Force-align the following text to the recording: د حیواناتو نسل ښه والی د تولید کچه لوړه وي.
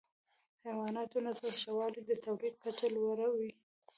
د 0.57 0.59
حیواناتو 0.65 1.17
نسل 1.25 1.51
ښه 1.61 1.71
والی 1.77 2.01
د 2.05 2.11
تولید 2.25 2.55
کچه 2.63 2.87
لوړه 2.95 3.27
وي. 3.35 3.51